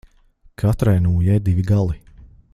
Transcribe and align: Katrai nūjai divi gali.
Katrai 0.61 0.95
nūjai 1.03 1.37
divi 1.51 1.67
gali. 1.73 1.97